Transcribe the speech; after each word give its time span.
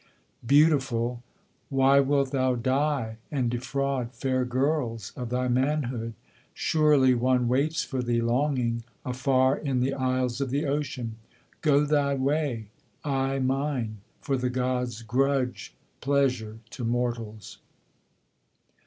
Beautiful! 0.43 1.21
why 1.69 1.99
wilt 1.99 2.31
thou 2.31 2.55
die, 2.55 3.17
and 3.31 3.51
defraud 3.51 4.13
fair 4.15 4.43
girls 4.45 5.13
of 5.15 5.29
thy 5.29 5.47
manhood? 5.47 6.13
Surely 6.55 7.13
one 7.13 7.47
waits 7.47 7.83
for 7.83 8.01
thee 8.01 8.19
longing, 8.19 8.83
afar 9.05 9.55
in 9.55 9.79
the 9.79 9.93
isles 9.93 10.41
of 10.41 10.49
the 10.49 10.65
ocean. 10.65 11.17
Go 11.61 11.85
thy 11.85 12.15
way; 12.15 12.69
I 13.05 13.37
mine; 13.37 13.97
for 14.21 14.37
the 14.37 14.49
gods 14.49 15.03
grudge 15.03 15.75
pleasure 15.99 16.57
to 16.71 16.83
mortals.' 16.83 17.59